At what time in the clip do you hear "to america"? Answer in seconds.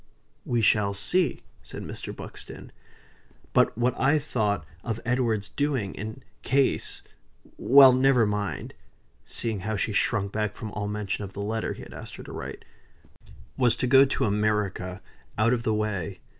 14.05-15.03